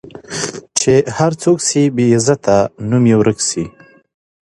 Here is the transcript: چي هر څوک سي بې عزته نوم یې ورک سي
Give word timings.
چي 0.79 0.93
هر 1.17 1.31
څوک 1.43 1.57
سي 1.67 1.81
بې 1.95 2.05
عزته 2.15 2.55
نوم 2.89 3.03
یې 3.09 3.15
ورک 3.19 3.39
سي 3.49 3.63